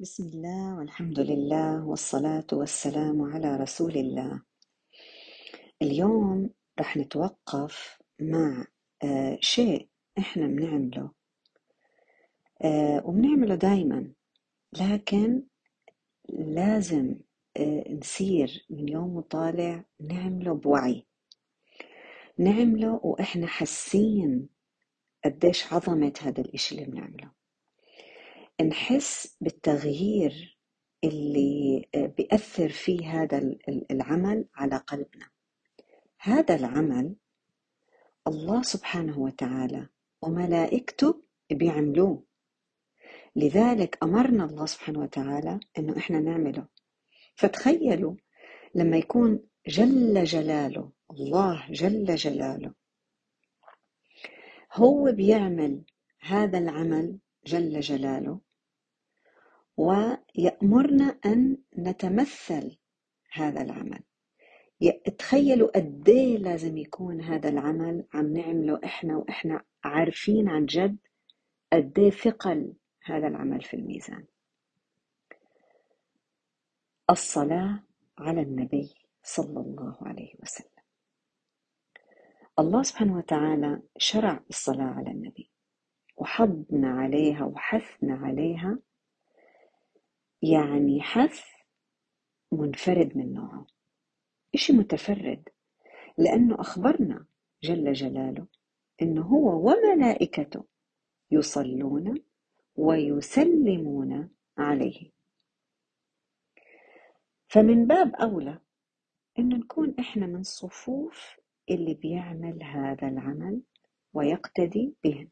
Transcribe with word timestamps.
بسم 0.00 0.24
الله 0.24 0.76
والحمد 0.78 1.20
لله 1.20 1.84
والصلاة 1.86 2.46
والسلام 2.52 3.22
على 3.22 3.56
رسول 3.56 3.96
الله. 3.96 4.42
اليوم 5.82 6.50
رح 6.80 6.96
نتوقف 6.96 7.98
مع 8.20 8.66
آه، 9.04 9.38
شيء 9.40 9.88
إحنا 10.18 10.46
بنعمله 10.46 11.10
آه، 12.62 13.02
وبنعمله 13.06 13.54
دايما 13.54 14.12
لكن 14.80 15.42
لازم 16.28 17.20
آه، 17.56 17.92
نصير 17.92 18.66
من 18.70 18.88
يوم 18.88 19.16
وطالع 19.16 19.84
نعمله 20.00 20.54
بوعي. 20.54 21.06
نعمله 22.38 23.00
وإحنا 23.04 23.46
حاسين 23.46 24.48
قديش 25.24 25.72
عظمة 25.72 26.12
هذا 26.22 26.40
الإشي 26.40 26.74
اللي 26.74 26.86
بنعمله. 26.86 27.37
نحس 28.62 29.36
بالتغيير 29.40 30.58
اللي 31.04 31.88
بيأثر 31.94 32.68
فيه 32.68 33.22
هذا 33.22 33.56
العمل 33.90 34.48
على 34.54 34.76
قلبنا. 34.76 35.28
هذا 36.20 36.54
العمل 36.54 37.16
الله 38.26 38.62
سبحانه 38.62 39.18
وتعالى 39.18 39.88
وملائكته 40.22 41.22
بيعملوه. 41.50 42.24
لذلك 43.36 43.98
أمرنا 44.02 44.44
الله 44.44 44.66
سبحانه 44.66 44.98
وتعالى 44.98 45.60
أنه 45.78 45.96
إحنا 45.98 46.20
نعمله. 46.20 46.66
فتخيلوا 47.34 48.14
لما 48.74 48.96
يكون 48.96 49.48
جل 49.68 50.24
جلاله 50.24 50.92
الله 51.10 51.66
جل 51.70 52.14
جلاله 52.14 52.74
هو 54.72 55.12
بيعمل 55.12 55.84
هذا 56.20 56.58
العمل 56.58 57.18
جل 57.46 57.80
جلاله 57.80 58.40
ويأمرنا 59.78 61.18
أن 61.26 61.56
نتمثل 61.78 62.78
هذا 63.32 63.62
العمل. 63.62 64.00
تخيلوا 65.18 65.68
قد 65.76 66.08
إيه 66.08 66.38
لازم 66.38 66.76
يكون 66.76 67.20
هذا 67.20 67.48
العمل 67.48 68.04
عم 68.14 68.32
نعمله 68.32 68.80
إحنا 68.84 69.16
وإحنا 69.16 69.64
عارفين 69.84 70.48
عن 70.48 70.66
جد 70.66 70.98
قد 71.72 71.98
إيه 71.98 72.10
ثقل 72.10 72.72
هذا 73.04 73.28
العمل 73.28 73.62
في 73.62 73.74
الميزان. 73.74 74.24
الصلاة 77.10 77.82
على 78.18 78.40
النبي 78.42 78.94
صلى 79.22 79.60
الله 79.60 79.96
عليه 80.02 80.34
وسلم. 80.42 80.68
الله 82.58 82.82
سبحانه 82.82 83.16
وتعالى 83.16 83.82
شرع 83.98 84.40
الصلاة 84.50 84.86
على 84.86 85.10
النبي 85.10 85.50
وحضنا 86.16 87.00
عليها 87.00 87.44
وحثنا 87.44 88.14
عليها 88.14 88.78
يعني 90.42 91.02
حث 91.02 91.44
منفرد 92.52 93.16
من 93.16 93.32
نوعه. 93.32 93.66
إشي 94.54 94.72
متفرد 94.72 95.48
لأنه 96.18 96.60
أخبرنا 96.60 97.26
جل 97.62 97.92
جلاله 97.92 98.46
إنه 99.02 99.22
هو 99.22 99.70
وملائكته 99.70 100.64
يصلون 101.30 102.14
ويسلمون 102.76 104.30
عليه. 104.58 105.10
فمن 107.48 107.86
باب 107.86 108.14
أولى 108.14 108.60
إنه 109.38 109.56
نكون 109.56 109.94
إحنا 109.98 110.26
من 110.26 110.42
صفوف 110.42 111.36
اللي 111.70 111.94
بيعمل 111.94 112.62
هذا 112.62 113.08
العمل 113.08 113.62
ويقتدي 114.14 114.94
بهم. 115.04 115.30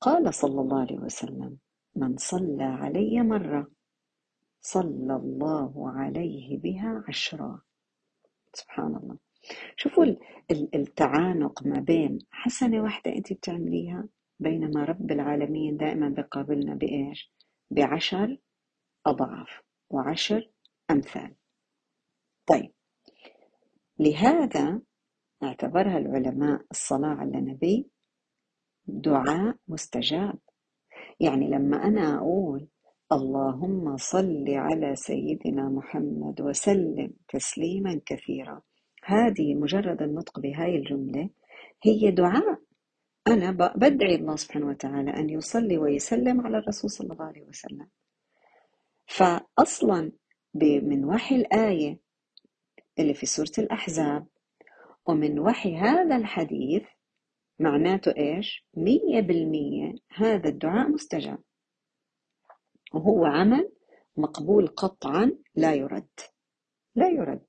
قال 0.00 0.34
صلى 0.34 0.60
الله 0.60 0.80
عليه 0.80 0.98
وسلم 0.98 1.58
من 1.96 2.16
صلى 2.16 2.64
علي 2.64 3.22
مرة. 3.22 3.70
صلى 4.60 5.16
الله 5.16 5.90
عليه 5.90 6.58
بها 6.58 7.04
عشرا. 7.08 7.62
سبحان 8.52 8.96
الله. 8.96 9.18
شوفوا 9.76 10.04
التعانق 10.74 11.62
ما 11.66 11.80
بين 11.80 12.18
حسنة 12.30 12.82
واحدة 12.82 13.12
أنت 13.12 13.32
بتعمليها 13.32 14.08
بينما 14.40 14.84
رب 14.84 15.10
العالمين 15.10 15.76
دائما 15.76 16.08
بقابلنا 16.08 16.74
بإيش؟ 16.74 17.32
بعشر 17.70 18.38
أضعاف 19.06 19.62
وعشر 19.90 20.50
أمثال. 20.90 21.34
طيب. 22.46 22.72
لهذا 23.98 24.80
اعتبرها 25.42 25.98
العلماء 25.98 26.64
الصلاة 26.70 27.14
على 27.14 27.38
النبي 27.38 27.90
دعاء 28.86 29.56
مستجاب. 29.68 30.38
يعني 31.20 31.48
لما 31.48 31.84
أنا 31.84 32.18
أقول 32.18 32.68
اللهم 33.12 33.96
صل 33.96 34.44
على 34.48 34.96
سيدنا 34.96 35.68
محمد 35.68 36.40
وسلم 36.40 37.12
تسليما 37.28 38.00
كثيرا 38.06 38.62
هذه 39.04 39.54
مجرد 39.54 40.02
النطق 40.02 40.40
بهاي 40.40 40.76
الجملة 40.76 41.30
هي 41.82 42.10
دعاء. 42.10 42.58
أنا 43.26 43.50
بدعي 43.76 44.14
الله 44.14 44.36
سبحانه 44.36 44.66
وتعالى 44.66 45.10
أن 45.10 45.30
يصلي 45.30 45.78
ويسلم 45.78 46.40
على 46.40 46.58
الرسول 46.58 46.90
صلى 46.90 47.12
الله 47.12 47.24
عليه 47.24 47.42
وسلم. 47.42 47.88
فأصلا 49.06 50.12
من 50.82 51.04
وحي 51.04 51.36
الآية 51.36 52.00
اللي 52.98 53.14
في 53.14 53.26
سورة 53.26 53.52
الأحزاب 53.58 54.26
ومن 55.06 55.38
وحي 55.38 55.76
هذا 55.76 56.16
الحديث 56.16 56.82
معناته 57.58 58.14
إيش؟ 58.16 58.66
مية 58.74 59.20
بالمية 59.20 59.94
هذا 60.14 60.48
الدعاء 60.48 60.88
مستجاب. 60.88 61.38
وهو 62.94 63.24
عمل 63.24 63.72
مقبول 64.16 64.66
قطعا 64.66 65.32
لا 65.54 65.74
يرد. 65.74 66.20
لا 66.94 67.08
يرد. 67.08 67.46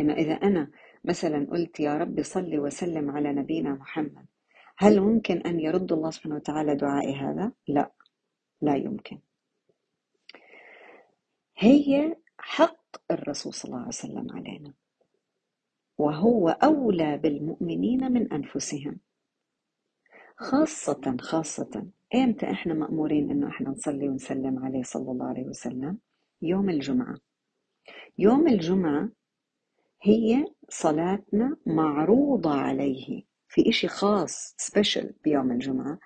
إنه 0.00 0.14
إذا 0.14 0.32
أنا 0.32 0.70
مثلا 1.04 1.46
قلت 1.50 1.80
يا 1.80 1.94
رب 1.94 2.22
صل 2.22 2.58
وسلم 2.58 3.10
على 3.10 3.32
نبينا 3.32 3.74
محمد 3.74 4.26
هل 4.76 5.00
ممكن 5.00 5.38
أن 5.38 5.60
يرد 5.60 5.92
الله 5.92 6.10
سبحانه 6.10 6.34
وتعالى 6.34 6.74
دعائي 6.74 7.14
هذا؟ 7.14 7.52
لا. 7.68 7.92
لا 8.62 8.76
يمكن. 8.76 9.18
هي 11.56 12.16
حق 12.38 13.10
الرسول 13.10 13.54
صلى 13.54 13.68
الله 13.68 13.78
عليه 13.78 13.88
وسلم 13.88 14.32
علينا. 14.32 14.72
وهو 15.98 16.48
أولى 16.48 17.18
بالمؤمنين 17.18 18.12
من 18.12 18.32
أنفسهم. 18.32 19.00
خاصة 20.36 21.16
خاصة. 21.20 21.86
إمتى 22.14 22.50
إحنا 22.50 22.74
مأمورين 22.74 23.30
إنه 23.30 23.48
إحنا 23.48 23.70
نصلي 23.70 24.08
ونسلم 24.08 24.64
عليه 24.64 24.82
صلى 24.82 25.10
الله 25.10 25.26
عليه 25.26 25.44
وسلم؟ 25.44 25.98
يوم 26.42 26.70
الجمعة. 26.70 27.14
يوم 28.18 28.48
الجمعة 28.48 29.08
هي 30.02 30.44
صلاتنا 30.68 31.56
معروضة 31.66 32.50
عليه. 32.54 33.22
في 33.48 33.68
إشي 33.68 33.88
خاص 33.88 34.54
سبيشل 34.58 35.12
بيوم 35.24 35.52
الجمعة 35.52 35.98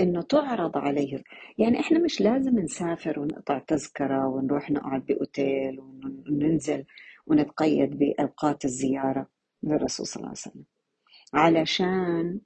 إنه 0.00 0.22
تعرض 0.22 0.78
عليه. 0.78 1.22
يعني 1.58 1.80
إحنا 1.80 1.98
مش 1.98 2.20
لازم 2.20 2.58
نسافر 2.58 3.20
ونقطع 3.20 3.58
تذكرة 3.58 4.26
ونروح 4.26 4.70
نقعد 4.70 5.06
بأوتيل 5.06 5.80
وننزل 5.80 6.84
ونتقيد 7.26 7.98
بأوقات 7.98 8.64
الزيارة 8.64 9.26
للرسول 9.62 10.06
صلى 10.06 10.16
الله 10.16 10.28
عليه 10.28 10.38
وسلم. 10.38 10.64
علشان 11.34 12.40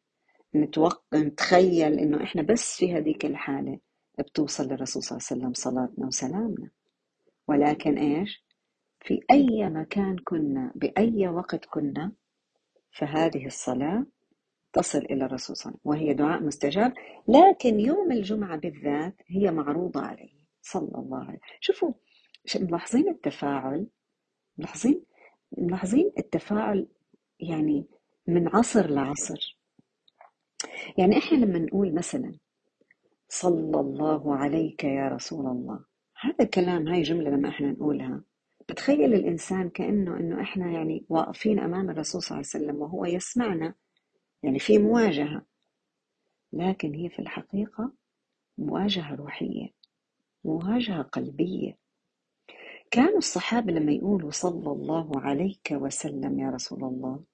نتوقع 0.60 1.18
نتخيل 1.18 1.98
إنه 1.98 2.22
إحنا 2.22 2.42
بس 2.42 2.76
في 2.76 2.94
هذيك 2.94 3.24
الحالة 3.24 3.78
بتوصل 4.18 4.64
للرسول 4.64 5.02
صلى 5.02 5.16
الله 5.16 5.28
عليه 5.30 5.40
وسلم 5.40 5.52
صلاتنا 5.52 6.06
وسلامنا. 6.06 6.70
ولكن 7.48 7.98
إيش؟ 7.98 8.46
في 9.00 9.20
أي 9.30 9.68
مكان 9.68 10.16
كنا 10.24 10.72
بأي 10.74 11.28
وقت 11.28 11.64
كنا 11.64 12.12
فهذه 12.92 13.46
الصلاة 13.46 14.06
تصل 14.72 14.98
إلى 14.98 15.24
الرسول 15.24 15.56
صلى 15.56 15.70
الله 15.70 15.80
عليه 15.94 16.02
وسلم 16.02 16.08
وهي 16.08 16.14
دعاء 16.14 16.42
مستجاب. 16.42 16.92
لكن 17.28 17.80
يوم 17.80 18.12
الجمعة 18.12 18.56
بالذات 18.56 19.14
هي 19.26 19.50
معروضة 19.50 20.00
عليه 20.00 20.36
صلى 20.62 20.98
الله 20.98 21.18
عليه 21.18 21.28
وسلم. 21.28 21.40
شوفوا 21.60 21.92
ملاحظين 22.56 23.08
التفاعل؟ 23.08 23.86
ملاحظين 24.58 25.02
ملاحظين 25.58 26.12
التفاعل 26.18 26.88
يعني 27.40 27.86
من 28.26 28.48
عصر 28.48 28.90
لعصر. 28.90 29.55
يعني 30.98 31.18
إحنا 31.18 31.36
لما 31.36 31.58
نقول 31.58 31.94
مثلا 31.94 32.38
صلى 33.28 33.80
الله 33.80 34.36
عليك 34.36 34.84
يا 34.84 35.08
رسول 35.08 35.46
الله 35.46 35.84
هذا 36.20 36.44
الكلام 36.44 36.88
هاي 36.88 37.02
جملة 37.02 37.30
لما 37.30 37.48
إحنا 37.48 37.70
نقولها 37.70 38.24
بتخيل 38.68 39.14
الإنسان 39.14 39.70
كأنه 39.70 40.16
إنه 40.16 40.40
إحنا 40.42 40.70
يعني 40.70 41.06
واقفين 41.08 41.58
أمام 41.58 41.90
الرسول 41.90 42.22
صلى 42.22 42.38
الله 42.38 42.48
عليه 42.54 42.64
وسلم 42.64 42.82
وهو 42.82 43.04
يسمعنا 43.04 43.74
يعني 44.42 44.58
في 44.58 44.78
مواجهة 44.78 45.46
لكن 46.52 46.94
هي 46.94 47.08
في 47.10 47.18
الحقيقة 47.18 47.92
مواجهة 48.58 49.14
روحية 49.14 49.68
مواجهة 50.44 51.02
قلبية. 51.02 51.78
كانوا 52.90 53.18
الصحابة 53.18 53.72
لما 53.72 53.92
يقولوا 53.92 54.30
صلى 54.30 54.70
الله 54.72 55.20
عليك 55.20 55.68
وسلم 55.72 56.38
يا 56.38 56.50
رسول 56.50 56.84
الله 56.84 57.24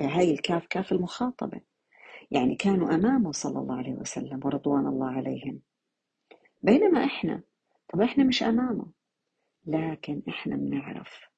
هاي 0.00 0.30
الكاف 0.30 0.66
كاف 0.66 0.92
المخاطبة. 0.92 1.60
يعني 2.30 2.54
كانوا 2.56 2.94
أمامه 2.94 3.32
صلى 3.32 3.58
الله 3.58 3.76
عليه 3.76 3.92
وسلم 3.92 4.40
ورضوان 4.44 4.86
الله 4.86 5.10
عليهم. 5.10 5.60
بينما 6.62 7.04
إحنا 7.04 7.42
طب 7.92 8.00
إحنا 8.00 8.24
مش 8.24 8.42
أمامه. 8.42 8.86
لكن 9.66 10.22
إحنا 10.28 10.56
بنعرف 10.56 11.28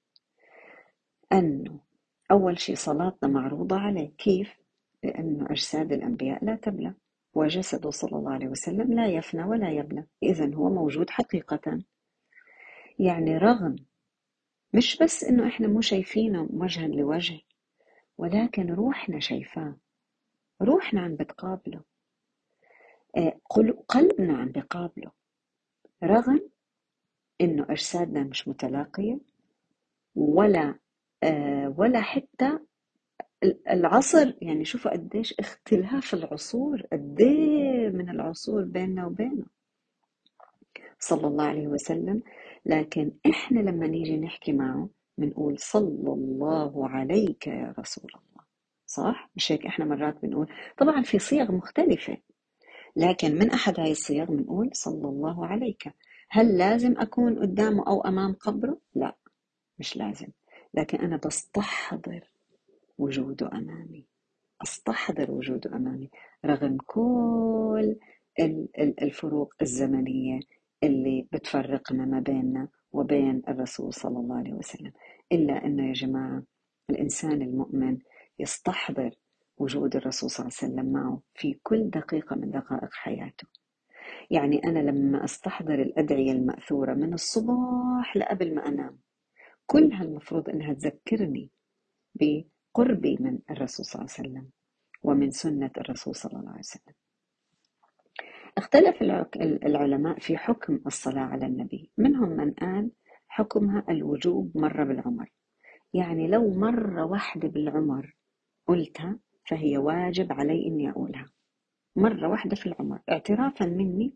أنه 1.33 1.81
أول 2.31 2.59
شيء 2.59 2.77
صلاتنا 2.77 3.29
معروضة 3.29 3.77
عليه. 3.77 4.11
كيف؟ 4.19 4.57
لأنه 5.05 5.47
أجساد 5.51 5.93
الأنبياء 5.93 6.45
لا 6.45 6.55
تبلى 6.57 6.95
وجسده 7.35 7.91
صلى 7.91 8.19
الله 8.19 8.33
عليه 8.33 8.49
وسلم 8.49 8.93
لا 8.93 9.07
يفنى 9.07 9.45
ولا 9.45 9.71
يبلى 9.71 10.05
إذا 10.23 10.55
هو 10.55 10.69
موجود 10.71 11.11
حقيقة. 11.11 11.79
يعني 12.99 13.39
رغم 13.39 13.77
مش 14.75 14.99
بس 14.99 15.25
إنه 15.25 15.47
إحنا 15.49 15.69
مو 15.69 15.81
شايفينه 15.81 16.49
وجها 16.53 16.89
لوجه 16.89 17.41
ولكن 18.19 18.71
روحنا 18.75 19.21
شايفاه. 19.21 19.77
روحنا 20.63 21.01
عم 21.01 21.17
بتقابله. 21.17 21.81
آه، 23.17 23.41
قلبنا 23.89 24.37
عم 24.39 24.49
بقابله. 24.53 25.11
رغم 26.05 26.51
إنه 27.41 27.67
أجسادنا 27.71 28.25
مش 28.25 28.49
متلاقية 28.49 29.19
ولا 30.15 30.75
آه، 31.23 31.75
ولا 31.79 32.01
حتى 32.01 32.59
العصر 33.71 34.33
يعني 34.43 34.65
شوفوا 34.65 34.91
قديش 34.91 35.35
اختلاف 35.41 36.15
العصور 36.15 36.83
قديه 36.93 37.89
من 37.89 38.11
العصور 38.11 38.65
بيننا 38.65 39.07
وبينه. 39.07 39.47
صلى 40.99 41.27
الله 41.27 41.45
عليه 41.45 41.67
وسلم. 41.69 42.23
لكن 42.67 43.13
إحنا 43.31 43.61
لما 43.61 43.87
نيجي 43.87 44.17
نحكي 44.17 44.53
معه 44.53 44.89
بنقول 45.19 45.59
صلى 45.59 46.13
الله 46.13 46.89
عليك 46.89 47.47
يا 47.47 47.75
رسول 47.79 48.05
الله. 48.15 48.30
صح؟ 48.91 49.31
مش 49.37 49.53
هيك 49.53 49.67
إحنا 49.67 49.85
مرات 49.85 50.23
بنقول. 50.23 50.47
طبعا 50.79 51.03
في 51.03 51.19
صيغ 51.19 51.53
مختلفة. 51.53 52.17
لكن 52.97 53.35
من 53.39 53.51
أحد 53.51 53.81
هاي 53.81 53.91
الصيغ 53.91 54.25
بنقول 54.25 54.71
صلى 54.73 55.09
الله 55.09 55.47
عليك. 55.47 55.95
هل 56.31 56.59
لازم 56.59 56.95
أكون 56.99 57.39
قدامه 57.39 57.87
أو 57.87 58.01
أمام 58.01 58.33
قبره؟ 58.33 58.81
لا 58.95 59.17
مش 59.79 59.97
لازم. 59.97 60.27
لكن 60.75 60.99
أنا 60.99 61.17
بستحضر 61.27 62.21
وجوده 62.99 63.49
أمامي. 63.53 64.07
أستحضر 64.63 65.31
وجوده 65.31 65.77
أمامي. 65.77 66.11
رغم 66.45 66.77
كل 66.87 67.97
الفروق 69.03 69.55
الزمنية 69.63 70.41
اللي 70.83 71.27
بتفرقنا 71.33 72.05
ما 72.05 72.21
بيننا 72.21 72.69
وبين 72.93 73.43
الرسول 73.49 73.95
صلى 73.95 74.19
الله 74.19 74.37
عليه 74.39 74.53
وسلم. 74.53 74.93
إلا 75.33 75.65
أنه 75.65 75.89
يا 75.89 75.93
جماعة 75.93 76.43
الإنسان 76.91 77.43
المؤمن 77.43 77.99
يستحضر 78.41 79.11
وجود 79.59 79.97
الرسول 79.97 80.31
صلى 80.31 80.47
الله 80.47 80.57
عليه 80.63 80.73
وسلم 80.73 80.93
معه 80.93 81.23
في 81.35 81.55
كل 81.63 81.91
دقيقة 81.91 82.37
من 82.37 82.51
دقائق 82.51 82.93
حياته. 82.93 83.47
يعني 84.31 84.65
أنا 84.65 84.79
لما 84.79 85.25
أستحضر 85.25 85.75
الأدعية 85.83 86.33
المأثورة 86.33 86.95
من 86.95 87.15
الصباح 87.15 88.17
لقبل 88.17 88.55
ما 88.55 88.69
أنام 88.69 88.99
كلها 89.67 90.03
المفروض 90.03 90.49
أنها 90.49 90.73
تذكرني 90.73 91.51
بقربي 92.15 93.17
من 93.21 93.39
الرسول 93.51 93.87
صلى 93.87 94.03
الله 94.03 94.15
عليه 94.19 94.29
وسلم 94.29 94.51
ومن 95.03 95.31
سنة 95.31 95.71
الرسول 95.79 96.15
صلى 96.15 96.39
الله 96.39 96.51
عليه 96.51 96.59
وسلم. 96.59 96.95
اختلف 98.59 99.03
العلماء 99.67 100.19
في 100.19 100.37
حكم 100.37 100.81
الصلاة 100.87 101.23
على 101.23 101.47
النبي. 101.47 101.91
منهم 101.99 102.29
من 102.29 102.51
قال 102.53 102.91
حكمها 103.29 103.85
الوجوب 103.89 104.59
مرة 104.59 104.85
بالعمر. 104.85 105.31
يعني 105.95 106.29
لو 106.29 106.55
مرة 106.55 107.05
واحدة 107.05 107.49
بالعمر 107.49 108.17
قلتها 108.71 109.19
فهي 109.47 109.79
واجب 109.79 110.33
علي 110.33 110.67
إني 110.67 110.91
أقولها. 110.91 111.27
مرة 111.97 112.29
واحدة 112.29 112.57
في 112.57 112.67
العمر 112.67 113.01
اعترافا 113.11 113.67
مني 113.67 114.15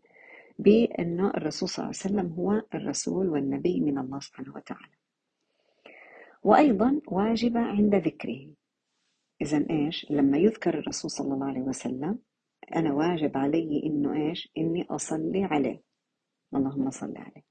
بأنه 0.59 1.29
الرسول 1.29 1.69
صلى 1.69 1.83
الله 1.83 1.95
عليه 2.03 2.13
وسلم 2.13 2.33
هو 2.33 2.63
الرسول 2.73 3.29
والنبي 3.29 3.81
من 3.81 3.97
الله 3.97 4.19
سبحانه 4.19 4.55
وتعالى. 4.55 4.95
وأيضا 6.43 7.01
واجبة 7.07 7.59
عند 7.59 7.95
ذكره. 7.95 8.47
إذا 9.41 9.65
إيش؟ 9.69 10.11
لما 10.11 10.37
يذكر 10.37 10.79
الرسول 10.79 11.11
صلى 11.11 11.33
الله 11.33 11.47
عليه 11.47 11.61
وسلم 11.61 12.19
أنا 12.75 12.93
واجب 12.93 13.37
علي 13.37 13.83
إنه 13.85 14.13
إيش؟ 14.13 14.51
إني 14.57 14.85
أصلي 14.89 15.43
عليه. 15.43 15.81
اللهم 16.55 16.89
صل 16.89 17.13
عليه. 17.17 17.43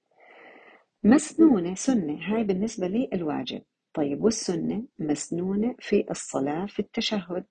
مسنونة 1.03 1.75
سنة. 1.75 2.19
هاي 2.21 2.45
بالنسبة 2.45 2.87
لي 2.87 3.09
الواجب 3.13 3.63
طيب 3.95 4.25
والسنة 4.25 4.85
مسنونة 4.99 5.77
في 5.79 6.11
الصلاة 6.11 6.67
في 6.67 6.79
التشهد. 6.81 7.47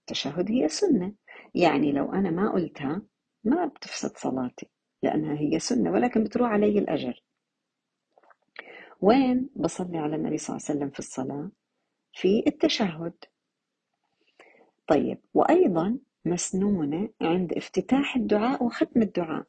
التشهد 0.00 0.50
هي 0.50 0.68
سنة. 0.68 1.14
يعني 1.54 1.92
لو 1.92 2.12
أنا 2.12 2.30
ما 2.30 2.52
قلتها 2.52 3.02
ما 3.44 3.66
بتفسد 3.66 4.16
صلاتي 4.16 4.66
لأنها 5.02 5.38
هي 5.38 5.58
سنة 5.58 5.90
ولكن 5.92 6.24
بتروح 6.24 6.50
علي 6.50 6.78
الأجر. 6.78 7.22
وين 9.00 9.50
بصلي 9.56 9.98
على 9.98 10.16
النبي 10.16 10.38
صلى 10.38 10.56
الله 10.56 10.66
عليه 10.68 10.78
وسلم 10.78 10.90
في 10.90 10.98
الصلاة؟ 10.98 11.50
في 12.12 12.44
التشهد. 12.46 13.14
طيب 14.86 15.18
وأيضا 15.34 15.98
مسنونة 16.24 17.08
عند 17.20 17.52
افتتاح 17.52 18.16
الدعاء 18.16 18.64
وختم 18.64 19.02
الدعاء. 19.02 19.46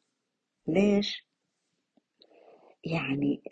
ليش؟ 0.66 1.26
يعني 2.84 3.42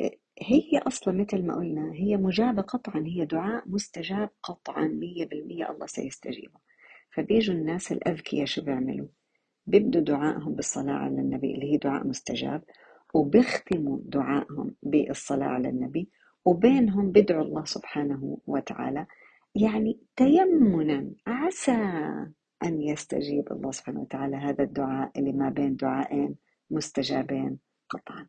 هي 0.42 0.78
أصلا 0.78 1.14
مثل 1.14 1.46
ما 1.46 1.54
قلنا 1.54 1.92
هي 1.94 2.16
مجابة 2.16 2.62
قطعا 2.62 3.04
هي 3.06 3.24
دعاء 3.24 3.68
مستجاب 3.68 4.30
قطعا 4.42 4.84
مية 4.88 5.26
بالمية 5.26 5.70
الله 5.70 5.86
سيستجيبه. 5.86 6.60
فبيجوا 7.10 7.54
الناس 7.54 7.92
الأذكياء 7.92 8.44
شو 8.44 8.62
بيعملوا؟ 8.62 9.08
بيبدوا 9.66 10.00
دعائهم 10.00 10.54
بالصلاة 10.54 10.94
على 10.94 11.20
النبي 11.20 11.54
اللي 11.54 11.72
هي 11.72 11.76
دعاء 11.76 12.06
مستجاب 12.06 12.62
وبيختموا 13.14 13.98
دعائهم 14.02 14.74
بالصلاة 14.82 15.46
على 15.46 15.68
النبي 15.68 16.08
وبينهم 16.44 17.12
بدعوا 17.12 17.44
الله 17.44 17.64
سبحانه 17.64 18.38
وتعالى. 18.46 19.06
يعني 19.54 20.00
تيمنا 20.16 21.10
عسى 21.26 21.72
أن 22.62 22.82
يستجيب 22.82 23.52
الله 23.52 23.70
سبحانه 23.70 24.00
وتعالى 24.00 24.36
هذا 24.36 24.64
الدعاء 24.64 25.10
اللي 25.16 25.32
ما 25.32 25.48
بين 25.48 25.76
دعائين 25.76 26.36
مستجابين 26.70 27.58
قطعا. 27.90 28.26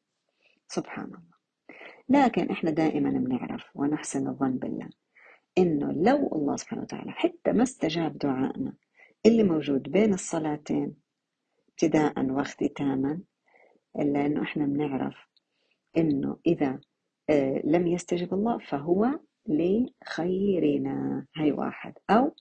سبحان 0.68 1.06
الله. 1.06 1.41
لكن 2.10 2.50
إحنا 2.50 2.72
دائما 2.72 3.10
بنعرف 3.10 3.64
ونحسن 3.76 4.28
الظن 4.28 4.58
بالله 4.58 4.90
إنه 5.58 5.92
لو 5.92 6.30
الله 6.36 6.56
سبحانه 6.56 6.82
وتعالى 6.82 7.12
حتى 7.12 7.52
ما 7.52 7.64
استجاب 7.64 8.18
دعائنا 8.18 8.74
اللي 9.26 9.44
موجود 9.44 9.84
بين 9.84 10.14
الصلاتين 10.14 10.96
ابتداء 11.70 12.26
واختتاما 12.26 13.22
إلا 14.00 14.26
إنه 14.26 14.44
إحنا 14.44 14.66
بنعرف 14.66 15.16
إنه 15.98 16.38
إذا 16.48 16.80
آه، 17.30 17.62
لم 17.64 17.88
يستجب 17.88 18.34
الله 18.34 18.58
فهو 18.58 19.20
لخيرنا 19.48 21.26
هاي 21.36 21.52
واحد. 21.52 21.94
أو 22.10 22.36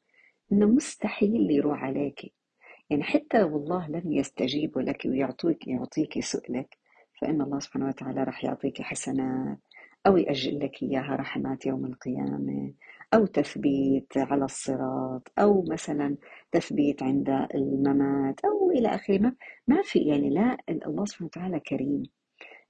إنه 0.52 0.66
مستحيل 0.66 1.50
يروح 1.50 1.84
عليك. 1.84 2.34
يعني 2.90 3.02
حتى 3.02 3.38
لو 3.38 3.56
الله 3.56 3.88
لم 3.88 4.12
يستجيب 4.12 4.78
لك 4.78 5.02
ويعطيك 5.06 5.68
يعطيك 5.68 6.20
سؤلك 6.20 6.78
فإن 7.20 7.42
الله 7.42 7.58
سبحانه 7.58 7.88
وتعالى 7.88 8.24
راح 8.24 8.44
يعطيك 8.44 8.82
حسنات 8.82 9.58
أو 10.06 10.16
يأجل 10.16 10.58
لك 10.60 10.82
إياها 10.82 11.16
رحمات 11.16 11.66
يوم 11.66 11.84
القيامة 11.86 12.72
أو 13.14 13.26
تثبيت 13.26 14.16
على 14.16 14.44
الصراط 14.44 15.32
أو 15.38 15.62
مثلا 15.62 16.16
تثبيت 16.52 17.02
عند 17.02 17.28
الممات 17.54 18.40
أو 18.44 18.70
إلى 18.70 18.88
آخره 18.88 19.18
ما, 19.18 19.34
ما 19.66 19.82
في 19.82 19.98
يعني 19.98 20.30
لا 20.30 20.56
الله 20.68 21.04
سبحانه 21.04 21.26
وتعالى 21.26 21.60
كريم. 21.60 22.02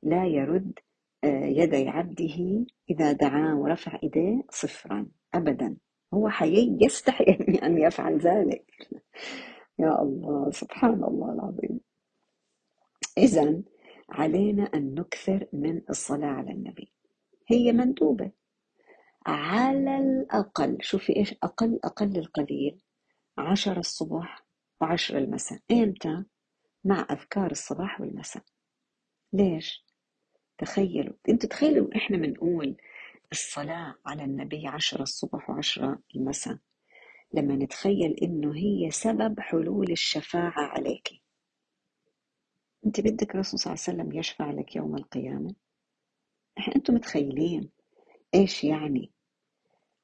لا 0.02 0.26
يرد 0.26 0.78
آه، 1.24 1.44
يدي 1.44 1.88
عبده 1.88 2.66
إذا 2.90 3.12
دعاه 3.12 3.56
ورفع 3.56 3.98
إيديه 4.02 4.42
صفرا 4.50 5.06
أبدا. 5.34 5.76
هو 6.14 6.28
حقيقي 6.28 6.84
يستحي 6.86 7.24
أن 7.66 7.78
يفعل 7.78 8.18
ذلك. 8.18 8.64
يا 9.78 10.02
الله 10.02 10.50
سبحان 10.50 11.04
الله 11.04 11.32
العظيم. 11.32 11.80
إذا 13.18 13.62
علينا 14.10 14.62
أن 14.74 14.94
نكثر 14.94 15.46
من 15.52 15.82
الصلاة 15.90 16.28
على 16.28 16.50
النبي. 16.50 16.92
هي 17.48 17.72
مندوبة. 17.72 18.30
على 19.26 19.98
الأقل 19.98 20.78
شوفي 20.80 21.16
إيش؟ 21.16 21.34
أقل 21.42 21.80
أقل 21.84 22.18
القليل 22.18 22.82
عشر 23.38 23.78
الصبح 23.78 24.46
وعشر 24.80 25.18
المساء. 25.18 25.58
إمتى؟ 25.70 26.24
مع 26.84 27.06
أذكار 27.10 27.50
الصباح 27.50 28.00
والمساء. 28.00 28.42
ليش؟ 29.32 29.86
تخيلوا. 30.58 31.14
أنتوا 31.28 31.48
تخيلوا 31.48 31.96
إحنا 31.96 32.16
بنقول 32.16 32.76
الصلاة 33.32 33.94
على 34.06 34.24
النبي 34.24 34.66
عشرة 34.66 35.02
الصبح 35.02 35.50
وعشرة 35.50 35.98
المساء. 36.16 36.58
لما 37.34 37.56
نتخيل 37.56 38.16
إنه 38.22 38.56
هي 38.56 38.90
سبب 38.90 39.40
حلول 39.40 39.90
الشفاعة 39.92 40.52
عليك. 40.62 41.08
أنت 42.90 43.00
بدك 43.00 43.34
الرسول 43.34 43.60
صلى 43.60 43.72
الله 43.72 43.84
عليه 43.88 43.98
وسلم 44.02 44.18
يشفع 44.18 44.50
لك 44.50 44.76
يوم 44.76 44.96
القيامة؟ 44.96 45.54
أنتم 46.76 46.94
متخيلين 46.94 47.70
إيش 48.34 48.64
يعني؟ 48.64 49.12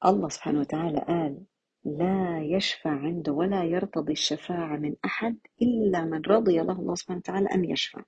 الله 0.05 0.29
سبحانه 0.29 0.59
وتعالى 0.59 0.99
قال 0.99 1.43
لا 1.85 2.43
يشفع 2.43 2.89
عنده 2.89 3.31
ولا 3.31 3.63
يرتضي 3.63 4.11
الشفاعة 4.11 4.77
من 4.77 4.95
أحد 5.05 5.37
إلا 5.61 6.05
من 6.05 6.21
رضي 6.21 6.57
له. 6.57 6.79
الله 6.79 6.95
سبحانه 6.95 7.19
وتعالى 7.19 7.47
أن 7.47 7.65
يشفع. 7.65 8.03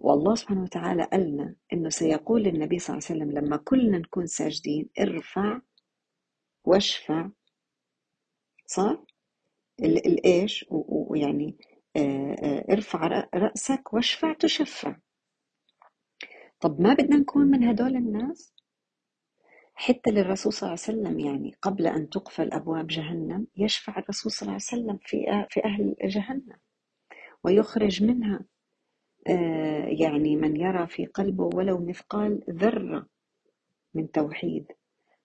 والله 0.00 0.34
سبحانه 0.34 0.62
وتعالى 0.62 1.04
قالنا 1.04 1.54
إنه 1.72 1.88
سيقول 1.88 2.46
النبي 2.46 2.78
صلى 2.78 2.96
الله 2.96 3.06
عليه 3.10 3.20
وسلم 3.20 3.38
لما 3.38 3.56
كلنا 3.56 3.98
نكون 3.98 4.26
ساجدين 4.26 4.88
ارفع 5.00 5.60
واشفع. 6.64 7.28
صح؟ 8.66 9.04
الايش 9.80 10.64
ويعني 10.70 11.56
ارفع 12.70 13.28
رأسك 13.34 13.92
واشفع 13.92 14.32
تشفع. 14.32 14.96
طب 16.60 16.80
ما 16.80 16.94
بدنا 16.94 17.16
نكون 17.16 17.46
من 17.46 17.64
هدول 17.64 17.96
الناس؟ 17.96 18.54
حتى 19.74 20.10
للرسول 20.10 20.52
صلى 20.52 20.68
الله 20.68 20.82
عليه 20.88 20.98
وسلم 20.98 21.18
يعني 21.18 21.56
قبل 21.62 21.86
أن 21.86 22.08
تقفل 22.08 22.52
أبواب 22.52 22.86
جهنم 22.86 23.46
يشفع 23.56 23.98
الرسول 23.98 24.32
صلى 24.32 24.42
الله 24.42 24.52
عليه 24.52 24.82
وسلم 24.82 24.98
في 25.02 25.46
في 25.50 25.64
أهل 25.64 25.96
جهنم. 26.04 26.58
ويخرج 27.44 28.02
منها 28.02 28.44
آه، 29.28 29.86
يعني 29.86 30.36
من 30.36 30.56
يرى 30.56 30.86
في 30.86 31.06
قلبه 31.06 31.44
ولو 31.44 31.84
مثقال 31.86 32.44
ذرة 32.50 33.06
من 33.94 34.10
توحيد. 34.10 34.66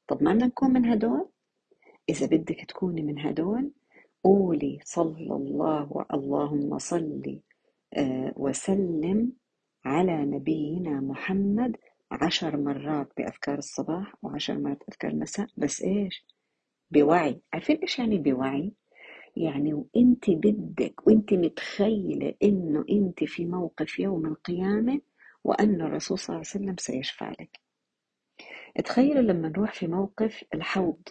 طب 0.07 0.23
ما 0.23 0.33
بدنا 0.33 0.45
نكون 0.45 0.73
من 0.73 0.85
هدول؟ 0.85 1.29
إذا 2.09 2.25
بدك 2.25 2.65
تكوني 2.69 3.01
من 3.01 3.19
هدول 3.19 3.71
قولي 4.23 4.79
صلى 4.83 5.35
الله 5.35 6.05
اللهم 6.13 6.77
صل 6.77 7.39
آه، 7.93 8.33
وسلم 8.35 9.31
على 9.85 10.25
نبينا 10.25 10.99
محمد 11.01 11.77
عشر 12.11 12.57
مرات 12.57 13.11
بأذكار 13.17 13.57
الصباح 13.57 14.13
وعشر 14.21 14.57
مرات 14.59 14.83
أذكار 14.89 15.11
المساء. 15.11 15.47
بس 15.57 15.81
إيش؟ 15.81 16.25
بوعي. 16.91 17.41
عارفين 17.53 17.77
إيش 17.77 17.99
يعني 17.99 18.17
بوعي؟ 18.17 18.73
يعني 19.35 19.73
وإنت 19.73 20.29
بدك 20.29 21.07
وإنت 21.07 21.33
متخيلة 21.33 22.33
إنه 22.43 22.85
إنت 22.89 23.23
في 23.23 23.45
موقف 23.45 23.99
يوم 23.99 24.25
القيامة 24.25 25.01
وأن 25.43 25.81
الرسول 25.81 26.19
صلى 26.19 26.35
الله 26.35 26.47
عليه 26.53 26.63
وسلم 26.65 26.75
سيشفع 26.79 27.29
لك. 27.31 27.59
تخيلوا 28.85 29.21
لما 29.21 29.49
نروح 29.49 29.73
في 29.73 29.87
موقف 29.87 30.43
الحوض. 30.53 31.01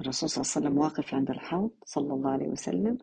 الرسول 0.00 0.28
صلى 0.28 0.42
الله 0.42 0.52
عليه 0.56 0.66
وسلم 0.66 0.78
واقف 0.78 1.14
عند 1.14 1.30
الحوض 1.30 1.70
صلى 1.84 2.14
الله 2.14 2.30
عليه 2.30 2.48
وسلم 2.48 2.98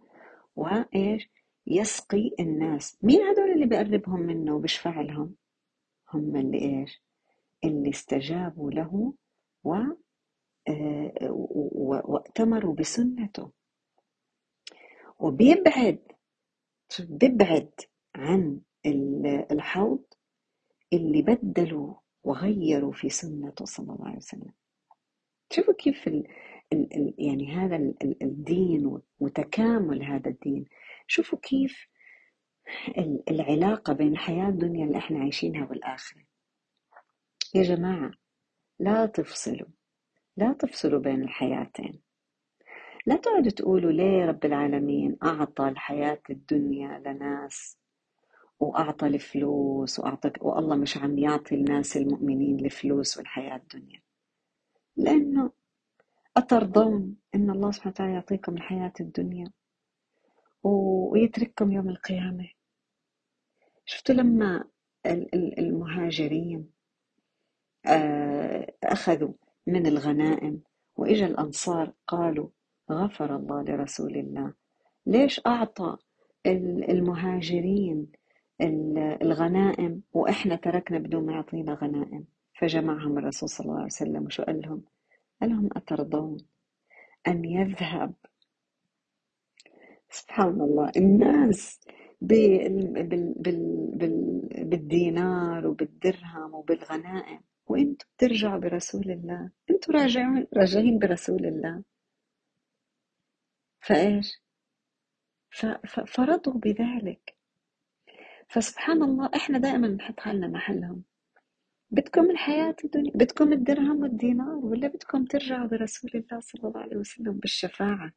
وإيش؟ 0.55 1.29
يسقي 1.67 2.31
الناس. 2.39 2.97
مين 3.03 3.21
هدول 3.21 3.51
اللي 3.51 3.65
بقربهم 3.65 4.19
منه 4.19 4.55
وبشفع 4.55 5.01
لهم 5.01 5.35
هم 6.13 6.35
اللي 6.35 6.57
إيش؟ 6.61 7.03
اللي 7.63 7.89
استجابوا 7.89 8.71
له 8.71 9.13
و 9.63 9.75
آه، 10.67 11.13
وأتمروا 12.05 12.75
بسنته. 12.75 13.51
وبيبعد 15.19 15.99
بيبعد 16.99 17.71
عن 18.15 18.61
الحوض 19.51 20.03
اللي 20.93 21.21
بدلوا 21.21 21.93
وغيروا 22.23 22.91
في 22.91 23.09
سنته 23.09 23.65
صلى 23.65 23.93
الله 23.93 24.07
عليه 24.07 24.17
وسلم. 24.17 24.51
شوفوا 25.53 25.73
كيف 25.73 26.09
ال 26.73 26.93
ال 26.93 27.13
يعني 27.17 27.51
هذا 27.55 27.75
ال 27.75 28.23
الدين 28.23 29.01
وتكامل 29.19 30.03
هذا 30.03 30.29
الدين. 30.29 30.65
شوفوا 31.07 31.39
كيف 31.39 31.87
العلاقة 33.31 33.93
بين 33.93 34.11
الحياة 34.11 34.49
الدنيا 34.49 34.85
اللي 34.85 34.97
إحنا 34.97 35.19
عايشينها 35.19 35.67
والآخرة. 35.69 36.21
يا 37.55 37.63
جماعة 37.63 38.11
لا 38.79 39.05
تفصلوا. 39.05 39.67
لا 40.37 40.53
تفصلوا 40.53 40.99
بين 40.99 41.21
الحياتين. 41.23 42.01
لا 43.05 43.15
تقعدوا 43.15 43.51
تقولوا 43.51 43.91
ليه 43.91 44.25
رب 44.25 44.45
العالمين 44.45 45.17
أعطى 45.23 45.67
الحياة 45.67 46.21
الدنيا 46.29 46.99
لناس 47.05 47.77
وأعطى 48.59 49.07
الفلوس 49.07 49.99
وأعطى 49.99 50.31
والله 50.41 50.75
مش 50.75 50.97
عم 50.97 51.17
يعطي 51.17 51.55
الناس 51.55 51.97
المؤمنين 51.97 52.65
الفلوس 52.65 53.17
والحياة 53.17 53.55
الدنيا. 53.55 54.01
لأنه 54.97 55.51
أترضون 56.37 57.15
إن 57.35 57.49
الله 57.49 57.71
سبحانه 57.71 57.93
وتعالى 57.93 58.13
يعطيكم 58.13 58.53
الحياة 58.57 58.93
الدنيا 58.99 59.51
ويترككم 60.63 61.71
يوم 61.71 61.89
القيامة. 61.89 62.49
شفتوا 63.85 64.15
لما 64.15 64.63
المهاجرين 65.59 66.69
آه، 67.87 68.73
أخذوا 68.83 69.33
من 69.67 69.87
الغنائم 69.87 70.61
وإجا 70.95 71.25
الأنصار 71.25 71.93
قالوا 72.07 72.49
غفر 72.91 73.35
الله 73.35 73.63
لرسول 73.63 74.17
الله. 74.17 74.53
ليش 75.05 75.41
أعطى 75.47 75.97
المهاجرين 76.89 78.11
الغنائم 79.21 80.01
وإحنا 80.13 80.55
تركنا 80.55 80.97
بدون 80.99 81.25
ما 81.25 81.33
يعطينا 81.33 81.73
غنائم؟ 81.73 82.25
فجمعهم 82.59 83.17
الرسول 83.17 83.49
صلى 83.49 83.65
الله 83.65 83.75
عليه 83.75 83.85
وسلم 83.85 84.25
وشو 84.25 84.43
قال 84.43 84.61
لهم؟ 84.61 84.83
قال 85.41 85.49
لهم 85.49 85.69
أترضون 85.75 86.37
أن 87.27 87.45
يذهب. 87.45 88.13
سبحان 90.09 90.61
الله 90.61 90.91
الناس 90.97 91.79
بالدينار 94.71 95.67
وبالدرهم 95.67 96.53
وبالغنائم. 96.53 97.41
وأنتم 97.67 98.07
بترجعوا 98.17 98.59
برسول 98.59 99.11
الله 99.11 99.51
أنتم 99.69 99.93
راجعين 99.93 100.47
راجعين 100.57 100.99
برسول 100.99 101.45
الله. 101.45 101.83
فإيش؟ 103.79 104.41
فرضوا 106.07 106.53
بذلك. 106.53 107.35
فسبحان 108.49 109.03
الله 109.03 109.29
إحنا 109.35 109.57
دائما 109.57 109.87
نحط 109.87 110.19
حالنا 110.19 110.47
محلهم. 110.47 111.03
بدكم 111.95 112.31
الحياة 112.31 112.75
الدنيا 112.85 113.11
بدكم 113.15 113.53
الدرهم 113.53 114.01
والدينار 114.01 114.55
ولا 114.55 114.87
بدكم 114.87 115.25
ترجعوا 115.25 115.67
برسول 115.67 116.11
الله 116.15 116.39
صلى 116.39 116.69
الله 116.69 116.81
عليه 116.81 116.97
وسلم 116.97 117.31
بالشفاعة؟ 117.31 118.11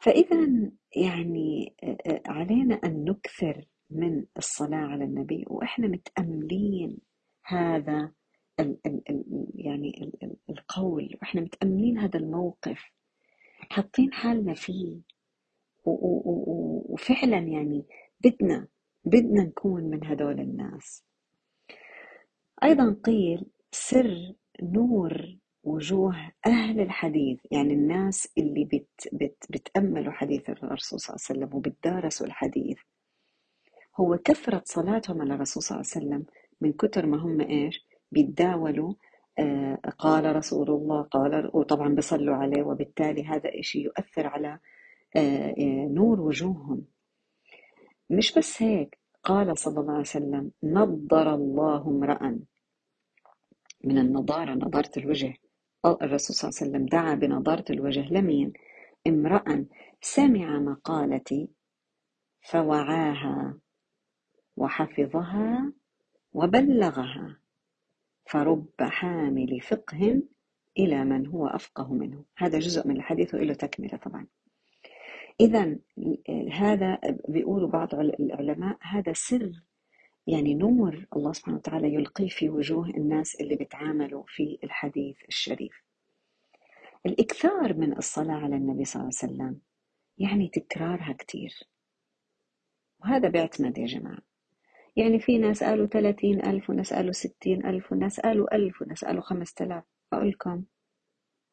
فإذا 0.00 0.70
يعني 0.96 1.74
علينا 2.26 2.74
أن 2.74 3.04
نكثر 3.04 3.64
من 3.90 4.24
الصلاة 4.36 4.78
على 4.78 5.04
النبي 5.04 5.44
وإحنا 5.46 5.86
متأملين 5.88 6.98
هذا 7.44 8.12
ال 8.60 8.78
ال 8.86 9.02
ال 9.10 9.46
يعني 9.54 10.12
ال 10.22 10.36
القول 10.50 11.16
وإحنا 11.22 11.40
متأملين 11.40 11.98
هذا 11.98 12.18
الموقف 12.18 12.82
حاطين 13.70 14.12
حالنا 14.12 14.54
فيه 14.54 15.00
وفعلا 15.84 17.38
يعني 17.38 17.86
بدنا 18.24 18.68
بدنا 19.04 19.42
نكون 19.42 19.84
من 19.84 20.06
هدول 20.06 20.40
الناس. 20.40 21.04
أيضا 22.64 22.96
قيل 23.04 23.46
سر 23.72 24.32
نور 24.62 25.36
وجوه 25.64 26.32
أهل 26.46 26.80
الحديث 26.80 27.40
يعني 27.50 27.74
الناس 27.74 28.28
اللي 28.38 28.64
بت 28.64 29.08
بت 29.12 29.44
بتأملوا 29.50 30.12
حديث 30.12 30.50
الرسول 30.50 31.00
صلى 31.00 31.14
الله 31.14 31.26
عليه 31.30 31.40
وسلم 31.40 31.56
وبتدارسوا 31.58 32.26
الحديث. 32.26 32.78
هو 34.00 34.18
كثرة 34.18 34.62
صلاتهم 34.64 35.20
على 35.22 35.34
الرسول 35.34 35.62
صلى 35.62 35.76
الله 35.76 35.90
عليه 35.94 36.06
وسلم 36.06 36.26
من 36.60 36.72
كتر 36.72 37.06
ما 37.06 37.16
هم 37.16 37.40
إيش؟ 37.40 37.86
بيتداولوا 38.12 38.94
آه، 39.38 39.78
قال 39.98 40.36
رسول 40.36 40.70
الله 40.70 41.02
قال 41.02 41.50
وطبعا 41.54 41.88
بيصلوا 41.88 42.34
عليه 42.34 42.62
وبالتالي 42.62 43.24
هذا 43.26 43.50
إشي 43.60 43.78
يؤثر 43.82 44.26
على 44.26 44.58
آه، 45.16 45.54
آه، 45.58 45.88
نور 45.88 46.20
وجوههم. 46.20 46.84
مش 48.10 48.38
بس 48.38 48.62
هيك 48.62 48.98
قال 49.22 49.58
صلى 49.58 49.80
الله 49.80 49.92
عليه 49.92 50.00
وسلم 50.00 50.50
نضر 50.62 51.34
الله 51.34 51.88
امرأ 51.88 52.40
من 53.84 53.98
النضارة 53.98 54.54
نضارة 54.54 54.90
الوجه. 54.96 55.34
الرسول 55.86 56.36
صلى 56.36 56.48
الله 56.48 56.60
عليه 56.60 56.70
وسلم 56.70 56.86
دعا 56.86 57.14
بنضارة 57.14 57.64
الوجه 57.70 58.08
لمين 58.12 58.52
امرأ 59.06 59.66
سمع 60.00 60.58
مقالتي 60.58 61.48
فوعاها 62.40 63.58
وحفظها 64.56 65.72
وبلغها. 66.32 67.38
فرب 68.26 68.68
حامل 68.80 69.60
فقه 69.60 70.22
إلى 70.78 71.04
من 71.04 71.26
هو 71.26 71.46
أفقه 71.46 71.92
منه. 71.92 72.24
هذا 72.36 72.58
جزء 72.58 72.88
من 72.88 72.96
الحديث 72.96 73.34
وإله 73.34 73.54
تكملة 73.54 73.96
طبعا. 73.96 74.26
إذا 75.40 75.78
هذا 76.52 76.98
بيقولوا 77.28 77.68
بعض 77.68 77.94
العلماء 77.94 78.76
هذا 78.80 79.12
سر 79.12 79.52
يعني 80.26 80.54
نور 80.54 81.06
الله 81.16 81.32
سبحانه 81.32 81.56
وتعالى 81.56 81.94
يلقيه 81.94 82.28
في 82.28 82.48
وجوه 82.48 82.88
الناس 82.88 83.34
اللي 83.34 83.56
بيتعاملوا 83.56 84.24
في 84.26 84.58
الحديث 84.64 85.16
الشريف. 85.28 85.82
الإكثار 87.06 87.74
من 87.74 87.98
الصلاة 87.98 88.34
على 88.34 88.56
النبي 88.56 88.84
صلى 88.84 89.02
الله 89.02 89.12
عليه 89.22 89.32
وسلم 89.32 89.60
يعني 90.18 90.48
تكرارها 90.48 91.12
كتير. 91.12 91.68
وهذا 93.00 93.28
بيعتمد 93.28 93.78
يا 93.78 93.86
جماعة. 93.86 94.18
يعني 94.96 95.20
في 95.20 95.38
ناس 95.38 95.62
قالوا 95.64 95.86
30 95.86 96.40
ألف 96.40 96.70
وناس 96.70 96.92
قالوا 96.92 97.12
60 97.12 97.66
ألف 97.66 97.92
وناس 97.92 98.20
قالوا 98.20 98.56
ألف 98.56 98.82
وناس 98.82 99.04
قالوا 99.04 99.22
5000 99.22 99.84
أقول 100.12 100.28
لكم 100.30 100.64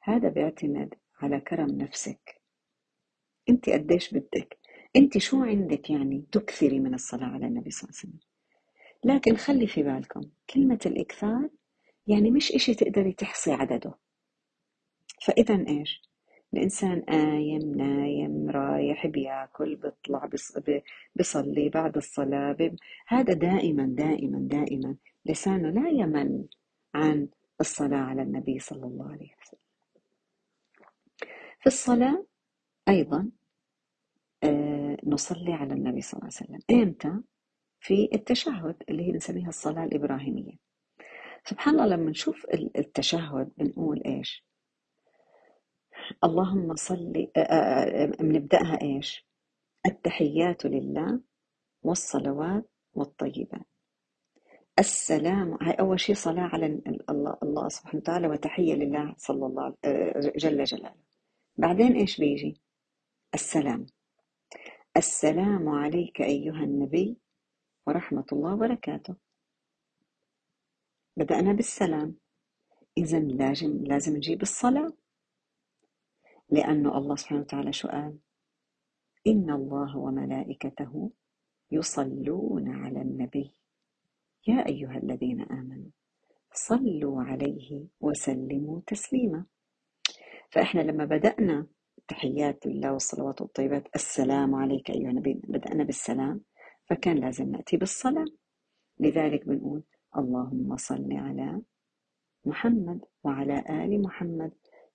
هذا 0.01 0.29
بيعتمد 0.29 0.93
على 1.21 1.39
كرم 1.39 1.69
نفسك. 1.69 2.41
أنت 3.49 3.69
قديش 3.69 4.13
بدك؟ 4.13 4.57
أنت 4.95 5.17
شو 5.17 5.43
عندك 5.43 5.89
يعني 5.89 6.25
تكثري 6.31 6.79
من 6.79 6.93
الصلاة 6.93 7.27
على 7.27 7.45
النبي 7.45 7.71
صلى 7.71 7.89
الله 7.89 7.99
عليه 7.99 8.09
وسلم؟ 8.09 8.30
لكن 9.03 9.35
خلي 9.35 9.67
في 9.67 9.83
بالكم 9.83 10.21
كلمة 10.53 10.79
الإكثار 10.85 11.49
يعني 12.07 12.31
مش 12.31 12.51
إشي 12.51 12.73
تقدري 12.73 13.13
تحصي 13.13 13.51
عدده. 13.51 13.93
فإذا 15.25 15.67
إيش؟ 15.67 16.01
الإنسان 16.53 17.01
قايم 17.01 17.75
نايم 17.75 18.49
رايح 18.49 19.07
بياكل 19.07 19.75
بيطلع 19.75 20.29
بيصلي 21.15 21.69
بعد 21.69 21.97
الصلاة 21.97 22.71
هذا 23.07 23.33
دائما 23.33 23.85
دائما 23.85 24.39
دائما 24.39 24.95
لسانه 25.25 25.69
لا 25.69 25.89
يمل 25.89 26.47
عن 26.93 27.27
الصلاة 27.61 27.97
على 27.97 28.21
النبي 28.21 28.59
صلى 28.59 28.85
الله 28.85 29.11
عليه 29.11 29.29
وسلم. 29.41 29.59
في 31.59 31.67
الصلاة 31.67 32.25
أيضا 32.89 33.29
آه، 34.43 34.97
نصلي 35.03 35.53
على 35.53 35.73
النبي 35.73 36.01
صلى 36.01 36.19
الله 36.19 36.31
عليه 36.39 36.59
وسلم. 36.59 36.81
إمتى؟ 36.81 37.21
في 37.81 38.09
التشهد 38.13 38.83
اللي 38.89 39.07
هي 39.07 39.11
بنسميها 39.11 39.49
الصلاة 39.49 39.83
الإبراهيمية. 39.85 40.53
سبحان 41.45 41.73
الله 41.73 41.85
لما 41.95 42.09
نشوف 42.09 42.45
التشهد 42.53 43.51
بنقول 43.57 44.01
إيش؟ 44.05 44.45
اللهم 46.23 46.75
صل 46.75 47.27
آه، 47.37 47.39
آه، 47.39 48.05
بنبدأها 48.05 48.81
إيش؟ 48.81 49.27
التحيات 49.85 50.65
لله 50.65 51.19
والصلوات 51.83 52.69
والطيبات. 52.93 53.65
السلام 54.79 55.57
هاي 55.61 55.73
أول 55.73 55.99
شيء 55.99 56.15
صلاة 56.15 56.43
على 56.43 56.81
الله 57.09 57.37
الله 57.43 57.69
سبحانه 57.69 57.97
وتعالى 58.01 58.27
وتحية 58.27 58.73
لله 58.73 59.13
صلى 59.17 59.45
الله 59.45 59.75
جل 60.35 60.63
جلاله. 60.63 60.95
بعدين 61.57 61.95
إيش 61.95 62.19
بيجي؟ 62.19 62.61
السلام. 63.33 63.85
السلام 64.97 65.69
عليك 65.69 66.21
أيها 66.21 66.63
النبي 66.63 67.17
ورحمة 67.87 68.25
الله 68.31 68.53
وبركاته. 68.53 69.15
بدأنا 71.17 71.53
بالسلام. 71.53 72.15
إذا 72.97 73.19
لازم 73.19 73.83
لازم 73.83 74.15
نجيب 74.15 74.41
الصلاة. 74.41 74.93
لأنه 76.49 76.97
الله 76.97 77.15
سبحانه 77.15 77.41
وتعالى 77.41 77.73
شو 77.73 77.87
قال 77.87 78.17
إن 79.27 79.49
الله 79.49 79.97
وملائكته 79.97 81.11
يصلون 81.71 82.67
على 82.69 83.01
النبي. 83.01 83.51
يا 84.47 84.67
أيها 84.67 84.97
الذين 84.97 85.41
آمنوا 85.41 85.91
صلوا 86.53 87.23
عليه 87.23 87.87
وسلموا 87.99 88.81
تسليما. 88.87 89.45
فإحنا 90.49 90.81
لما 90.81 91.05
بدأنا 91.05 91.67
تحيات 92.07 92.65
الله 92.65 92.93
والصلوات 92.93 93.41
والطيبات 93.41 93.87
السلام 93.95 94.55
عليك 94.55 94.89
أيها 94.89 95.09
النبي. 95.09 95.33
بدأنا 95.33 95.83
بالسلام. 95.83 96.41
فكان 96.91 97.17
لازم 97.17 97.51
نأتي 97.51 97.77
بالصلاة. 97.77 98.25
لذلك 98.99 99.47
بنقول 99.47 99.83
اللهم 100.17 100.77
صل 100.77 101.13
على 101.13 101.61
محمد 102.45 103.05
وعلى 103.23 103.59
آل 103.69 104.01
محمد 104.01 104.51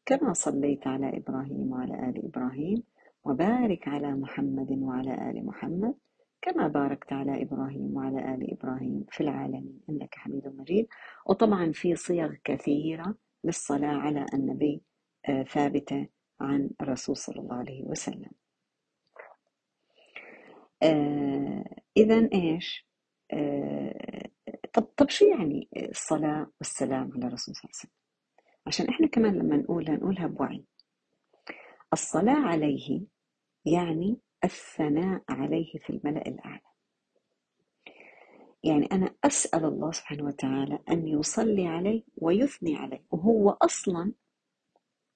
كما 0.07 0.33
صليت 0.33 0.87
على 0.87 1.17
إبراهيم 1.17 1.73
وعلى 1.73 2.09
آل 2.09 2.25
إبراهيم 2.25 2.83
وبارك 3.25 3.89
على 3.89 4.13
محمد 4.15 4.71
وعلى 4.71 5.31
آل 5.31 5.47
محمد 5.47 5.95
كما 6.43 6.69
باركت 6.69 7.13
على 7.13 7.43
إبراهيم 7.43 7.97
وعلى 7.97 8.35
آل 8.35 8.53
إبراهيم 8.53 9.05
في 9.11 9.21
العالمين. 9.21 9.81
إنك 9.91 10.15
حميد 10.15 10.49
مجيد. 10.49 10.89
وطبعا 11.27 11.73
في 11.73 11.97
صيغ 11.97 12.35
كثيرة 12.45 13.15
للصلاة 13.45 13.97
على 13.97 14.27
النبي 14.35 14.83
آه، 15.29 15.43
ثابتة 15.43 16.09
عن 16.41 16.71
الرسول 16.81 17.17
صلى 17.17 17.41
الله 17.41 17.57
عليه 17.57 17.85
وسلم. 17.85 18.31
آه 20.83 21.86
إذا 21.97 22.29
إيش؟ 22.35 22.87
آه 23.33 24.31
طب 24.73 24.83
طب 24.83 25.09
شو 25.09 25.25
يعني 25.25 25.69
الصلاة 25.77 26.51
والسلام 26.61 27.13
على 27.15 27.27
الرسول 27.27 27.55
صلى 27.55 27.65
الله 27.65 27.71
عليه 27.75 27.79
وسلم؟ 27.79 27.91
عشان 28.67 28.89
إحنا 28.89 29.07
كمان 29.07 29.39
لما 29.39 29.57
نقولها 29.57 29.97
نقولها 29.97 30.27
بوعي. 30.27 30.65
الصلاة 31.93 32.47
عليه 32.49 33.01
يعني 33.65 34.21
الثناء 34.45 35.23
عليه 35.29 35.79
في 35.79 35.91
الملأ 35.91 36.29
الأعلى. 36.29 36.61
يعني 38.65 38.87
أنا 38.93 39.15
أسأل 39.25 39.65
الله 39.65 39.91
سبحانه 39.93 40.25
وتعالى 40.25 40.79
أن 40.91 41.09
يصلي 41.09 41.67
عليه 41.67 42.03
ويثني 42.17 42.77
عليه 42.77 43.05
وهو 43.11 43.51
أصلا 43.51 44.13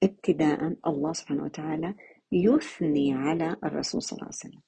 ابتداء 0.02 0.76
الله 0.86 1.12
سبحانه 1.12 1.44
وتعالى 1.44 1.94
يثني 2.32 3.14
على 3.14 3.56
الرسول 3.64 4.02
صلى 4.02 4.16
الله 4.16 4.24
عليه 4.26 4.36
وسلم. 4.36 4.60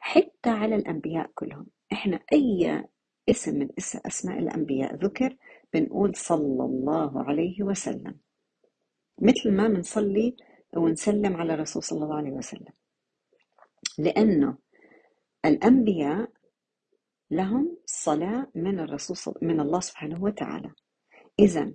حتى 0.00 0.50
على 0.50 0.74
الأنبياء 0.74 1.30
كلهم. 1.34 1.66
إحنا 1.92 2.20
أي 2.32 2.84
اسم 3.30 3.58
من 3.58 3.68
أسماء 4.06 4.38
الأنبياء 4.38 4.94
ذكر 4.94 5.36
بنقول 5.74 6.16
صلى 6.16 6.64
الله 6.64 7.22
عليه 7.24 7.62
وسلم. 7.62 8.18
مثل 9.20 9.50
ما 9.52 9.68
بنصلي 9.68 10.36
ونسلم 10.76 11.36
على 11.36 11.54
الرسول 11.54 11.82
صلى 11.82 12.04
الله 12.04 12.16
عليه 12.16 12.30
وسلم. 12.30 12.72
لأنه 13.98 14.58
الأنبياء 15.44 16.30
لهم 17.30 17.76
صلاة 17.86 18.46
من 18.54 18.80
الرسول 18.80 19.34
من 19.42 19.60
الله 19.60 19.80
سبحانه 19.80 20.22
وتعالى. 20.22 20.72
إذا 21.38 21.72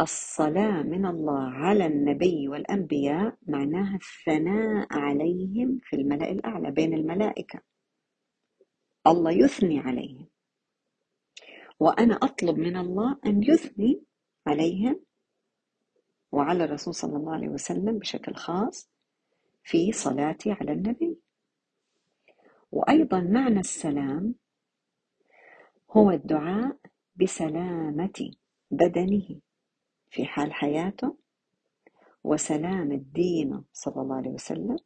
الصلاة 0.00 0.82
من 0.82 1.06
الله 1.06 1.50
على 1.50 1.86
النبي 1.86 2.48
والأنبياء 2.48 3.36
معناها 3.46 3.96
الثناء 3.96 4.86
عليهم 4.90 5.78
في 5.82 5.96
الملأ 5.96 6.30
الأعلى 6.30 6.70
بين 6.70 6.94
الملائكة. 6.94 7.60
الله 9.06 9.30
يثني 9.30 9.78
عليهم. 9.80 10.26
وأنا 11.80 12.14
أطلب 12.14 12.58
من 12.58 12.76
الله 12.76 13.18
أن 13.26 13.42
يثني 13.42 14.02
عليهم. 14.46 15.00
وعلى 16.32 16.64
الرسول 16.64 16.94
صلى 16.94 17.16
الله 17.16 17.32
عليه 17.32 17.48
وسلم 17.48 17.98
بشكل 17.98 18.34
خاص 18.34 18.90
في 19.64 19.92
صلاتي 19.92 20.52
على 20.52 20.72
النبي. 20.72 21.18
وأيضا 22.72 23.20
معنى 23.20 23.60
السلام 23.60 24.34
هو 25.90 26.10
الدعاء 26.10 26.76
بسلامة 27.16 28.30
بدنه. 28.70 29.40
في 30.10 30.24
حال 30.24 30.52
حياته. 30.52 31.16
وسلامة 32.24 32.96
دينه 32.96 33.64
صلى 33.72 34.02
الله 34.02 34.16
عليه 34.16 34.30
وسلم. 34.30 34.76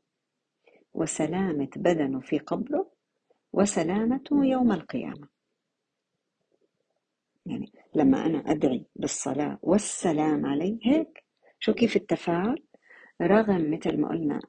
وسلامة 0.95 1.69
بدنه 1.77 2.21
في 2.21 2.39
قبره. 2.39 2.91
وسلامته 3.53 4.45
يوم 4.45 4.73
القيامة. 4.73 5.29
يعني 7.47 7.73
لما 7.95 8.27
أنا 8.27 8.39
أدعي 8.39 8.87
بالصلاة 8.97 9.59
والسلام 9.63 10.47
عليه 10.47 10.79
هيك 10.83 11.25
شو 11.59 11.73
كيف 11.75 11.97
التفاعل؟ 11.97 12.63
رغم 13.23 13.71
مثل 13.75 14.01
ما 14.01 14.09
قلنا 14.09 14.41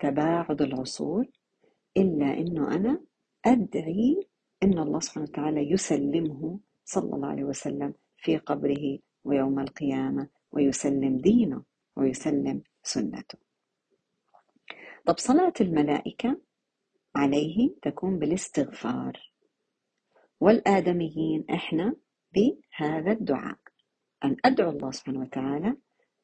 تباعد 0.00 0.62
العصور 0.62 1.26
إلا 1.96 2.38
إنه 2.38 2.74
أنا 2.74 3.00
أدعي 3.44 4.28
إن 4.62 4.78
الله 4.78 5.00
سبحانه 5.00 5.26
وتعالى 5.28 5.70
يسلمه 5.72 6.60
صلى 6.84 7.14
الله 7.16 7.28
عليه 7.28 7.44
وسلم 7.44 7.94
في 8.16 8.36
قبره 8.36 8.98
ويوم 9.24 9.60
القيامة 9.60 10.28
ويسلم 10.52 11.16
دينه 11.18 11.62
ويسلم 11.96 12.62
سنته. 12.82 13.38
طب 15.06 15.18
صلاة 15.18 15.52
الملائكة 15.60 16.40
عليه 17.16 17.74
تكون 17.82 18.18
بالاستغفار. 18.18 19.32
والآدميين 20.40 21.44
إحنا 21.50 21.96
بهذا 22.34 23.12
الدعاء. 23.12 23.58
أن 24.24 24.36
أدعو 24.44 24.70
الله 24.70 24.90
سبحانه 24.90 25.20
وتعالى 25.20 25.76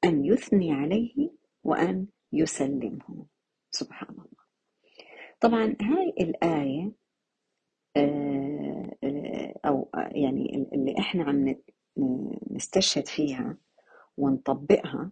أن 0.05 0.25
يثني 0.25 0.73
عليه 0.73 1.31
وأن 1.65 2.07
يسلمه. 2.33 3.27
سبحان 3.71 4.11
الله. 4.11 4.47
طبعا 5.41 5.77
هاي 5.83 6.09
الآية 6.21 6.93
آه، 7.97 9.55
أو 9.67 9.91
يعني 9.95 10.69
اللي 10.73 10.99
إحنا 10.99 11.25
عم 11.25 11.55
نستشهد 12.51 13.07
فيها 13.09 13.57
ونطبقها 14.17 15.11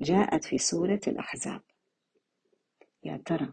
جاءت 0.00 0.44
في 0.44 0.58
سورة 0.58 1.00
الأحزاب. 1.06 1.62
يا 3.04 3.22
ترى 3.26 3.52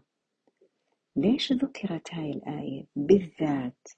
ليش 1.16 1.52
ذكرت 1.52 2.14
هاي 2.14 2.30
الآية 2.30 2.86
بالذات 2.96 3.88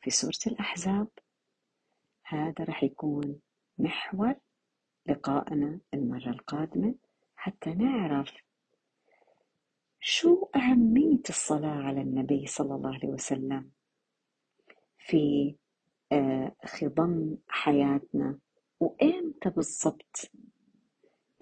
في 0.00 0.10
سورة 0.10 0.52
الأحزاب؟ 0.54 1.08
هذا 2.24 2.64
رح 2.64 2.82
يكون 2.84 3.40
محور 3.78 4.34
لقائنا 5.06 5.80
المرة 5.94 6.30
القادمة 6.30 6.94
حتى 7.36 7.74
نعرف 7.74 8.32
شو 10.00 10.48
أهمية 10.56 11.22
الصلاة 11.28 11.82
على 11.82 12.00
النبي 12.00 12.46
صلى 12.46 12.74
الله 12.74 12.94
عليه 12.94 13.08
وسلم 13.08 13.70
في 14.98 15.54
خضم 16.66 17.36
حياتنا. 17.48 18.38
وإمتى 18.80 19.50
بالضبط؟ 19.50 20.30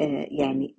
آه، 0.00 0.26
يعني 0.30 0.74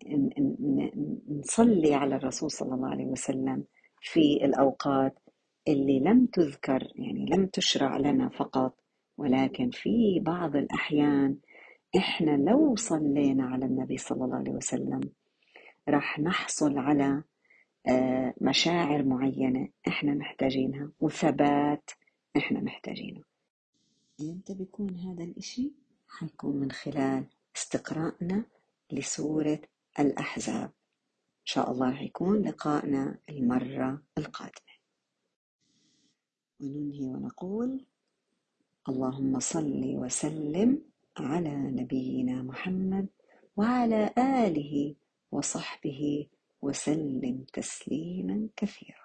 نصلي 1.29 1.93
على 1.93 2.15
الرسول 2.15 2.51
صلى 2.51 2.75
الله 2.75 2.89
عليه 2.89 3.05
وسلم 3.05 3.63
في 4.01 4.45
الأوقات 4.45 5.19
اللي 5.67 5.99
لم 5.99 6.25
تذكر 6.25 6.87
يعني 6.95 7.25
لم 7.25 7.45
تشرع 7.47 7.97
لنا 7.97 8.29
فقط 8.29 8.75
ولكن 9.17 9.69
في 9.69 10.19
بعض 10.19 10.55
الأحيان 10.55 11.37
إحنا 11.97 12.31
لو 12.31 12.75
صلينا 12.75 13.45
على 13.45 13.65
النبي 13.65 13.97
صلى 13.97 14.25
الله 14.25 14.37
عليه 14.37 14.51
وسلم 14.51 15.01
راح 15.89 16.19
نحصل 16.19 16.77
على 16.77 17.23
آه، 17.87 18.33
مشاعر 18.41 19.03
معينة 19.03 19.67
إحنا 19.87 20.13
محتاجينها 20.13 20.91
وثبات 20.99 21.91
إحنا 22.37 22.59
محتاجينه. 22.61 23.21
إمتى 24.21 24.53
بيكون 24.53 24.95
هذا 24.95 25.23
الإشي؟ 25.23 25.71
حيكون 26.07 26.55
من 26.55 26.71
خلال 26.71 27.25
استقرائنا 27.55 28.43
لسورة 28.91 29.61
الأحزاب 29.99 30.69
إن 31.39 31.45
شاء 31.45 31.71
الله 31.71 31.91
حيكون 31.95 32.41
لقائنا 32.41 33.19
المرة 33.29 34.01
القادمة 34.17 34.73
وننهي 36.59 37.07
ونقول 37.07 37.85
اللهم 38.89 39.39
صل 39.39 39.81
وسلم 39.95 40.81
على 41.17 41.55
نبينا 41.55 42.43
محمد 42.43 43.07
وعلى 43.57 44.13
آله 44.17 44.95
وصحبه 45.31 46.27
وسلم 46.61 47.45
تسليما 47.53 48.47
كثيرا 48.55 48.98